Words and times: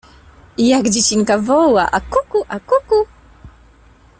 I 0.57 0.65
jak 0.67 0.89
dziecinka 0.89 1.37
woła: 1.47 1.85
a 1.91 1.99
kuku, 2.01 2.39
a 2.49 2.57
kuku. 2.59 2.99